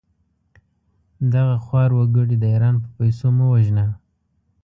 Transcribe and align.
دغه 1.33 1.55
خوار 1.63 1.89
وګړي 1.97 2.35
د 2.39 2.43
ايران 2.53 2.75
په 2.83 2.87
پېسو 2.97 3.27
مه 3.37 3.45
وژنه! 3.51 3.85